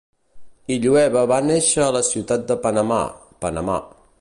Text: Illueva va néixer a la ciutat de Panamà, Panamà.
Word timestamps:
Illueva 0.75 1.23
va 1.33 1.37
néixer 1.49 1.83
a 1.87 1.91
la 1.97 2.03
ciutat 2.09 2.49
de 2.53 2.59
Panamà, 2.67 2.99
Panamà. 3.47 3.79